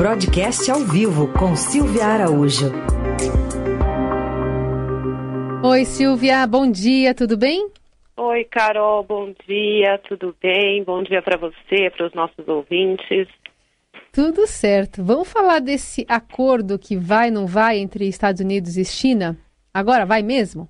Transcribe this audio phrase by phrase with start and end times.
[0.00, 2.72] Broadcast ao vivo com Silvia Araújo.
[5.62, 7.68] Oi, Silvia, bom dia, tudo bem?
[8.16, 10.82] Oi, Carol, bom dia, tudo bem?
[10.84, 13.28] Bom dia para você, para os nossos ouvintes.
[14.10, 15.04] Tudo certo.
[15.04, 19.36] Vamos falar desse acordo que vai, não vai entre Estados Unidos e China?
[19.74, 20.66] Agora vai mesmo?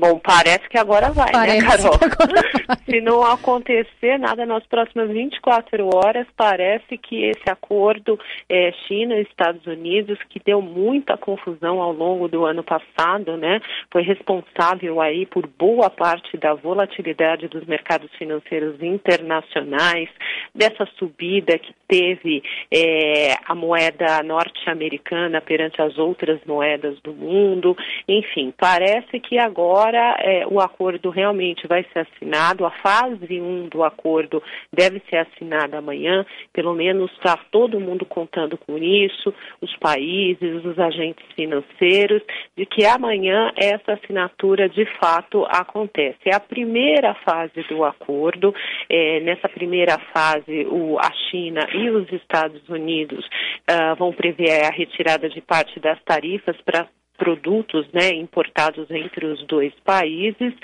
[0.00, 1.98] Bom, parece que agora vai, né, parece né, Carol?
[2.68, 2.76] Vai.
[2.88, 9.22] Se não acontecer nada nas próximas 24 horas, parece que esse acordo é, China e
[9.22, 15.26] Estados Unidos, que deu muita confusão ao longo do ano passado, né, foi responsável aí
[15.26, 20.08] por boa parte da volatilidade dos mercados financeiros internacionais,
[20.54, 22.42] dessa subida que teve
[22.72, 27.74] é, a moeda norte-americana perante as outras moedas do mundo.
[28.06, 33.82] Enfim, parece que agora é, o acordo realmente vai ser assinado, a fase 1 do
[33.82, 40.62] acordo deve ser assinada amanhã, pelo menos está todo mundo contando com isso, os países,
[40.64, 42.22] os agentes financeiros,
[42.54, 46.18] de que amanhã essa assinatura de fato acontece.
[46.26, 48.54] É a primeira fase do acordo,
[48.90, 53.26] é, nessa primeira fase o, a China e os Estados Unidos
[53.70, 59.44] uh, vão prever a retirada de parte das tarifas para produtos né, importados entre os
[59.46, 60.54] dois países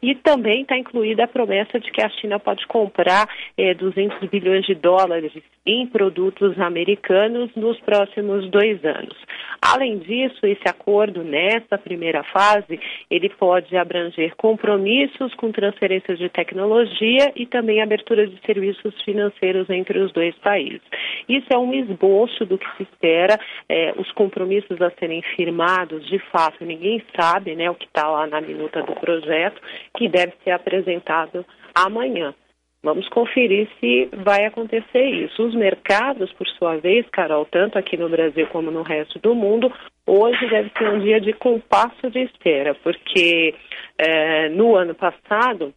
[0.00, 4.64] e também está incluída a promessa de que a China pode comprar é, 200 bilhões
[4.64, 5.32] de dólares
[5.66, 9.16] em produtos americanos nos próximos dois anos.
[9.60, 12.78] Além disso, esse acordo nessa primeira fase
[13.10, 19.98] ele pode abranger compromissos com transferências de tecnologia e também abertura de serviços financeiros entre
[19.98, 20.82] os dois países.
[21.28, 26.18] Isso é um esboço do que se espera, é, os compromissos a serem firmados de
[26.30, 29.60] fato ninguém sabe né, o que está lá na minuta do projeto,
[29.96, 31.44] que deve ser apresentado
[31.74, 32.34] amanhã.
[32.82, 35.42] Vamos conferir se vai acontecer isso.
[35.42, 39.72] Os mercados, por sua vez, Carol, tanto aqui no Brasil como no resto do mundo,
[40.06, 43.54] hoje deve ser um dia de compasso de espera, porque
[43.96, 45.72] é, no ano passado,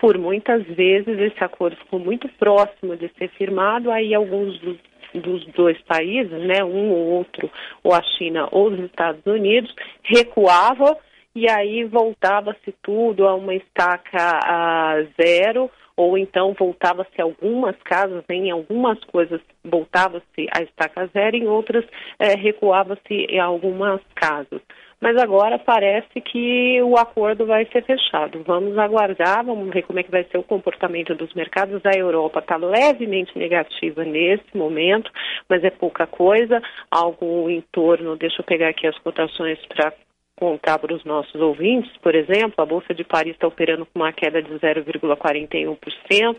[0.00, 4.76] por muitas vezes, esse acordo ficou muito próximo de ser firmado, aí alguns dos
[5.14, 7.50] dos dois países, né, um ou outro,
[7.82, 10.98] ou a China ou os Estados Unidos, recuava
[11.34, 18.50] e aí voltava-se tudo a uma estaca a zero, ou então voltava-se algumas casas, em
[18.50, 21.84] algumas coisas voltava-se a estaca zero, em outras
[22.18, 24.60] é, recuava-se algumas casas
[25.00, 28.42] mas agora parece que o acordo vai ser fechado.
[28.44, 31.80] Vamos aguardar, vamos ver como é que vai ser o comportamento dos mercados.
[31.84, 35.10] A Europa está levemente negativa nesse momento,
[35.48, 36.60] mas é pouca coisa,
[36.90, 39.92] algo em torno, deixa eu pegar aqui as cotações para
[40.38, 44.12] contar para os nossos ouvintes, por exemplo, a Bolsa de Paris está operando com uma
[44.12, 46.36] queda de 0,41%,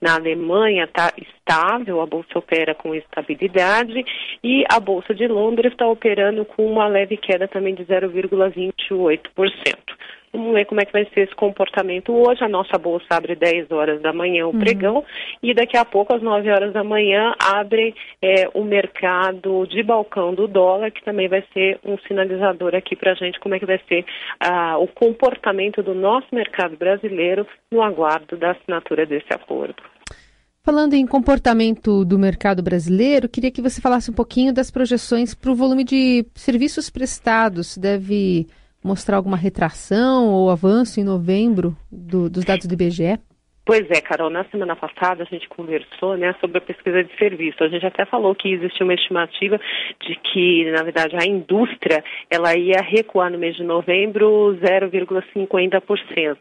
[0.00, 4.04] na Alemanha está estável, a Bolsa opera com estabilidade
[4.42, 9.22] e a Bolsa de Londres está operando com uma leve queda também de 0,28%.
[10.32, 12.42] Vamos ver como é que vai ser esse comportamento hoje.
[12.42, 14.58] A nossa bolsa abre 10 horas da manhã o uhum.
[14.58, 15.04] pregão
[15.42, 20.34] e daqui a pouco, às 9 horas da manhã, abre é, o mercado de balcão
[20.34, 23.66] do dólar, que também vai ser um sinalizador aqui para a gente como é que
[23.66, 24.06] vai ser
[24.40, 29.82] ah, o comportamento do nosso mercado brasileiro no aguardo da assinatura desse acordo.
[30.64, 35.50] Falando em comportamento do mercado brasileiro, queria que você falasse um pouquinho das projeções para
[35.50, 37.76] o volume de serviços prestados.
[37.76, 38.46] Deve
[38.82, 43.18] mostrar alguma retração ou avanço em novembro do, dos dados do IBGE?
[43.64, 47.62] Pois é, Carol, na semana passada a gente conversou né, sobre a pesquisa de serviço.
[47.62, 49.60] A gente até falou que existe uma estimativa
[50.04, 56.36] de que, na verdade, a indústria ela ia recuar no mês de novembro 0,50%.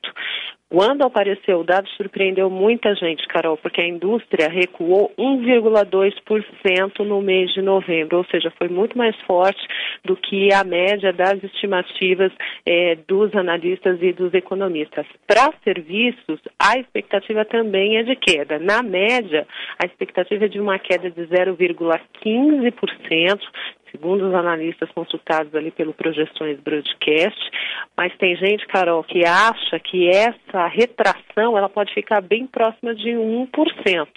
[0.72, 7.54] Quando apareceu o dado, surpreendeu muita gente, Carol, porque a indústria recuou 1,2% no mês
[7.54, 9.60] de novembro, ou seja, foi muito mais forte
[10.06, 12.32] do que a média das estimativas
[12.66, 15.06] eh, dos analistas e dos economistas.
[15.28, 18.58] Para serviços, a expectativa também é de queda.
[18.58, 19.46] Na média,
[19.78, 23.42] a expectativa é de uma queda de 0,15%,
[23.92, 27.40] segundo os analistas consultados ali pelo Projeções Broadcast,
[27.96, 33.10] mas tem gente, Carol, que acha que essa retração ela pode ficar bem próxima de
[33.10, 34.08] 1%.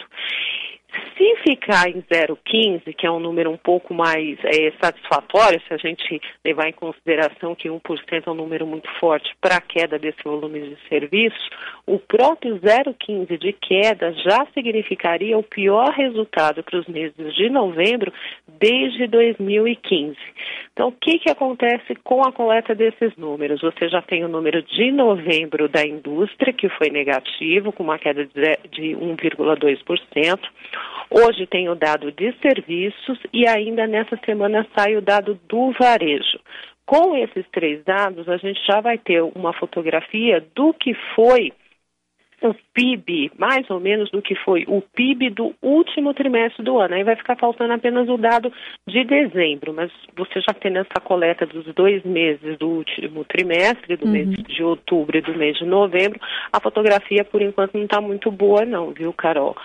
[1.17, 5.77] Se ficar em 0,15, que é um número um pouco mais é, satisfatório, se a
[5.77, 7.81] gente levar em consideração que 1%
[8.27, 11.49] é um número muito forte para a queda desse volume de serviços,
[11.87, 18.13] o próprio 0,15 de queda já significaria o pior resultado para os meses de novembro
[18.49, 20.17] desde 2015.
[20.73, 23.61] Então, o que, que acontece com a coleta desses números?
[23.61, 28.25] Você já tem o número de novembro da indústria, que foi negativo, com uma queda
[28.25, 30.41] de 1,2%.
[31.11, 36.39] Hoje tem o dado de serviços e ainda nessa semana sai o dado do varejo.
[36.87, 41.53] Com esses três dados, a gente já vai ter uma fotografia do que foi
[42.49, 46.95] o PIB, mais ou menos do que foi o PIB do último trimestre do ano.
[46.95, 48.53] Aí vai ficar faltando apenas o dado
[48.87, 54.07] de dezembro, mas você já tem essa coleta dos dois meses do último trimestre, do
[54.07, 54.13] uhum.
[54.13, 56.21] mês de outubro e do mês de novembro,
[56.53, 59.57] a fotografia por enquanto não está muito boa não, viu, Carol?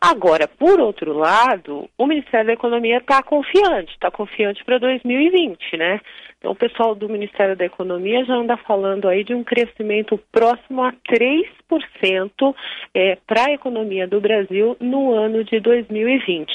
[0.00, 6.00] Agora, por outro lado, o Ministério da Economia está confiante, está confiante para 2020, né?
[6.44, 10.82] Então, o pessoal do Ministério da Economia já anda falando aí de um crescimento próximo
[10.82, 12.54] a 3%
[12.92, 16.50] é, para a economia do Brasil no ano de 2020.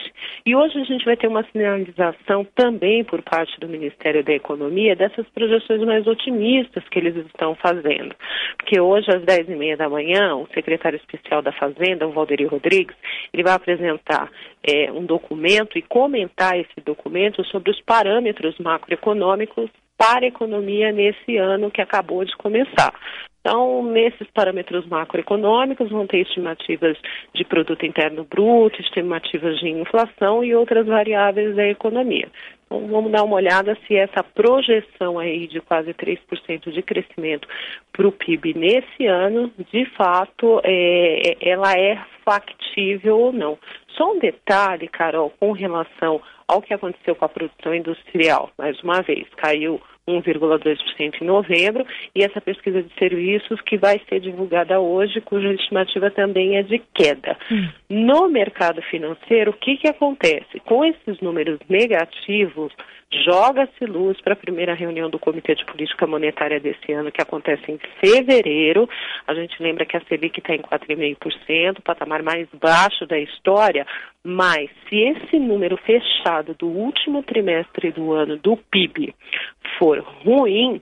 [0.45, 4.95] E hoje a gente vai ter uma sinalização também por parte do Ministério da Economia
[4.95, 8.13] dessas projeções mais otimistas que eles estão fazendo.
[8.57, 12.95] Porque hoje, às 10h30 da manhã, o secretário especial da Fazenda, o Valderi Rodrigues,
[13.33, 14.29] ele vai apresentar
[14.63, 21.35] é, um documento e comentar esse documento sobre os parâmetros macroeconômicos para a economia nesse
[21.35, 22.93] ano que acabou de começar.
[23.41, 26.97] Então, nesses parâmetros macroeconômicos, vão ter estimativas
[27.33, 32.29] de produto interno bruto, estimativas de inflação e outras variáveis da economia.
[32.65, 37.47] Então, vamos dar uma olhada se essa projeção aí de quase 3% de crescimento
[37.91, 43.57] para o PIB nesse ano, de fato, é, é, ela é factível ou não.
[43.97, 48.49] Só um detalhe, Carol, com relação ao que aconteceu com a produção industrial.
[48.57, 49.79] Mais uma vez, caiu
[50.09, 51.85] 1,2% em novembro,
[52.15, 56.79] e essa pesquisa de serviços que vai ser divulgada hoje, cuja estimativa também é de
[56.93, 57.37] queda.
[57.51, 57.69] Hum.
[57.89, 60.59] No mercado financeiro, o que, que acontece?
[60.65, 62.71] Com esses números negativos,
[63.11, 67.71] joga-se luz para a primeira reunião do Comitê de Política Monetária desse ano, que acontece
[67.71, 68.87] em fevereiro.
[69.27, 73.85] A gente lembra que a Selic está em 4,5%, o patamar mais baixo da história,
[74.23, 79.15] mas se esse número fechado do último trimestre do ano do PIB
[79.77, 80.81] for ruim,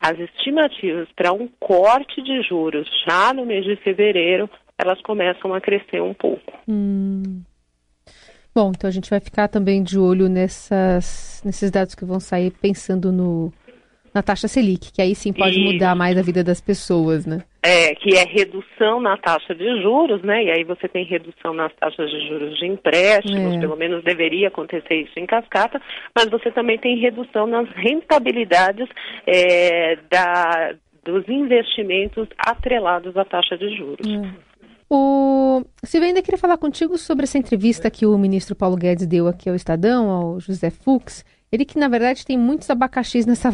[0.00, 5.60] as estimativas para um corte de juros já no mês de fevereiro, elas começam a
[5.60, 6.52] crescer um pouco.
[6.68, 7.42] Hum.
[8.54, 12.52] Bom, então a gente vai ficar também de olho nessas, nesses dados que vão sair
[12.52, 13.52] pensando no,
[14.14, 15.72] na taxa Selic, que aí sim pode Isso.
[15.72, 17.42] mudar mais a vida das pessoas, né?
[17.62, 20.44] É, que é redução na taxa de juros, né?
[20.44, 23.58] E aí você tem redução nas taxas de juros de empréstimos, é.
[23.58, 25.82] pelo menos deveria acontecer isso em cascata,
[26.14, 28.88] mas você também tem redução nas rentabilidades
[29.26, 34.06] é, da, dos investimentos atrelados à taxa de juros.
[34.06, 34.54] É.
[34.88, 39.26] O Silvia, ainda queria falar contigo sobre essa entrevista que o ministro Paulo Guedes deu
[39.26, 41.24] aqui ao Estadão, ao José Fux.
[41.50, 43.50] Ele que, na verdade, tem muitos abacaxis nessa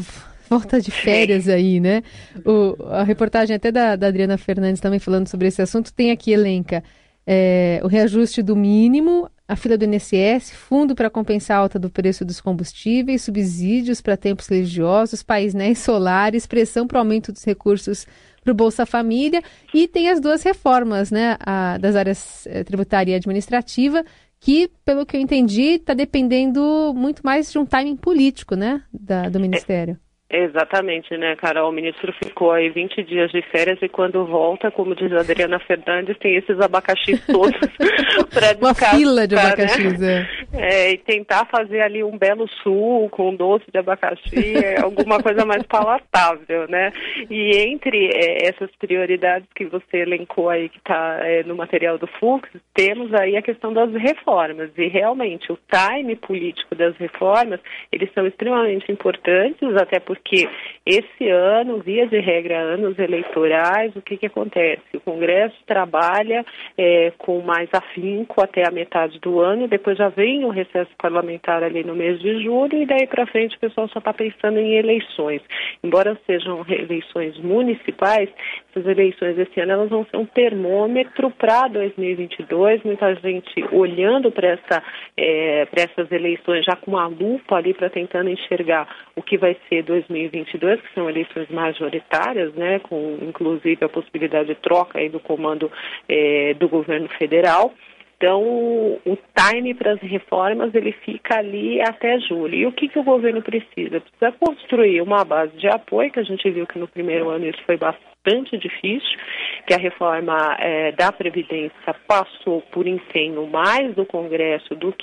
[0.51, 2.03] volta de férias aí, né?
[2.45, 6.33] O, a reportagem até da, da, Adriana Fernandes também falando sobre esse assunto tem aqui,
[6.33, 6.83] elenca,
[7.25, 11.89] é, o reajuste do mínimo, a fila do INSS, fundo para compensar a alta do
[11.89, 18.05] preço dos combustíveis, subsídios para tempos religiosos, painéis solares, pressão para o aumento dos recursos
[18.43, 19.43] para o Bolsa Família
[19.73, 24.05] e tem as duas reformas né, a, das áreas é, tributária e administrativa,
[24.41, 29.29] que, pelo que eu entendi, está dependendo muito mais de um timing político né, da,
[29.29, 29.99] do Ministério.
[30.31, 31.71] Exatamente, né, Carol?
[31.71, 35.59] O ministro ficou aí 20 dias de férias e quando volta, como diz a Adriana
[35.59, 37.59] Fernandes, tem esses abacaxis todos
[38.33, 39.43] para Uma fila de né?
[39.43, 40.29] abacaxis, né?
[40.53, 40.87] é.
[40.87, 40.93] é.
[40.93, 45.65] E tentar fazer ali um belo suco com doce de abacaxi, é alguma coisa mais
[45.65, 46.93] palatável, né?
[47.29, 52.07] E entre é, essas prioridades que você elencou aí, que está é, no material do
[52.07, 54.71] Fux, temos aí a questão das reformas.
[54.79, 57.59] E realmente, o time político das reformas,
[57.91, 60.49] eles são extremamente importantes, até porque porque
[60.87, 64.83] esse ano, via de regra, anos eleitorais, o que, que acontece?
[64.95, 66.45] O Congresso trabalha
[66.77, 71.63] é, com mais afinco até a metade do ano, depois já vem o recesso parlamentar
[71.63, 74.77] ali no mês de julho, e daí para frente o pessoal só está pensando em
[74.77, 75.43] eleições.
[75.83, 78.29] Embora sejam eleições municipais,
[78.71, 84.49] essas eleições esse ano elas vão ser um termômetro para 2022, muita gente olhando para
[84.49, 84.83] essa,
[85.17, 89.83] é, essas eleições já com uma lupa ali para tentando enxergar o que vai ser
[89.83, 95.21] 2022 2022, que são eleições majoritárias, né, com inclusive a possibilidade de troca aí do
[95.21, 95.71] comando
[96.09, 97.73] é, do governo federal.
[98.17, 102.55] Então, o time para as reformas ele fica ali até julho.
[102.55, 103.99] E o que, que o governo precisa?
[103.99, 107.63] Precisa construir uma base de apoio, que a gente viu que no primeiro ano isso
[107.65, 109.19] foi bastante difícil,
[109.67, 114.95] que a reforma é, da Previdência passou por empenho mais do Congresso do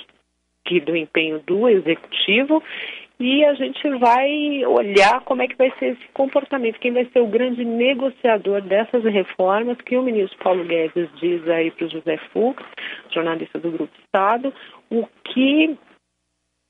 [0.64, 2.62] que do empenho do Executivo
[3.20, 7.20] e a gente vai olhar como é que vai ser esse comportamento, quem vai ser
[7.20, 12.16] o grande negociador dessas reformas que o ministro Paulo Guedes diz aí para o José
[12.32, 12.62] Fux,
[13.10, 14.54] jornalista do Grupo Estado,
[14.90, 15.76] o que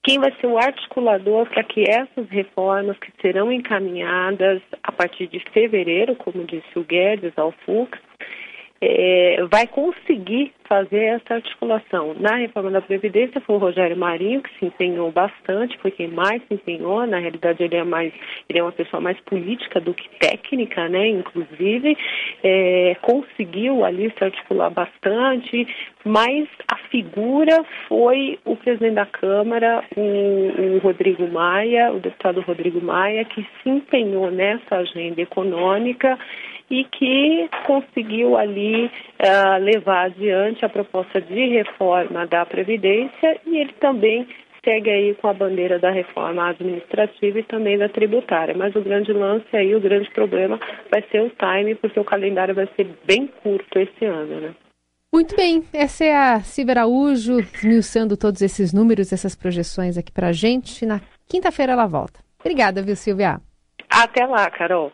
[0.02, 5.40] quem vai ser o articulador para que essas reformas que serão encaminhadas a partir de
[5.52, 7.98] fevereiro, como disse o Guedes ao Fux,
[8.80, 12.14] é, vai conseguir fazer essa articulação.
[12.20, 16.42] Na reforma da Previdência foi o Rogério Marinho que se empenhou bastante, foi quem mais
[16.46, 18.12] se empenhou, na realidade ele é mais,
[18.48, 21.96] ele é uma pessoa mais política do que técnica, né, inclusive,
[22.44, 25.66] é, conseguiu ali se articular bastante,
[26.04, 32.80] mas a figura foi o presidente da Câmara, o, o Rodrigo Maia, o deputado Rodrigo
[32.80, 36.18] Maia, que se empenhou nessa agenda econômica
[36.70, 43.72] e que conseguiu ali uh, levar adiante a proposta de reforma da Previdência e ele
[43.80, 44.26] também
[44.64, 48.54] segue aí com a bandeira da reforma administrativa e também da tributária.
[48.54, 50.60] Mas o grande lance aí, o grande problema
[50.90, 54.54] vai ser o time, porque o calendário vai ser bem curto esse ano, né?
[55.12, 60.28] Muito bem, essa é a Silvia Araújo, esmiuçando todos esses números, essas projeções aqui para
[60.28, 60.84] a gente.
[60.84, 62.20] Na quinta-feira ela volta.
[62.38, 63.40] Obrigada, viu, Silvia?
[63.88, 64.92] Até lá, Carol.